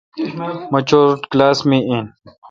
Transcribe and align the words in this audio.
مہ 0.71 0.79
چوٹ 0.87 1.19
کلاس 1.31 1.57
می 1.69 1.79
این۔ 1.89 2.05